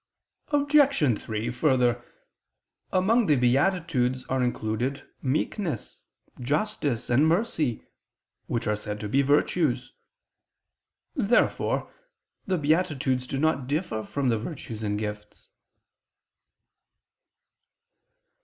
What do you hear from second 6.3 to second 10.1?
justice, and mercy, which are said to be virtues.